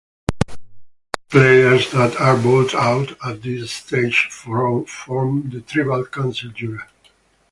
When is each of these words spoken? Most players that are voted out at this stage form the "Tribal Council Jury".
Most 0.47 0.57
players 1.29 1.91
that 1.91 2.19
are 2.19 2.35
voted 2.35 2.73
out 2.73 3.11
at 3.23 3.43
this 3.43 3.71
stage 3.71 4.29
form 4.31 5.51
the 5.51 5.61
"Tribal 5.61 6.07
Council 6.07 6.49
Jury". 6.49 6.79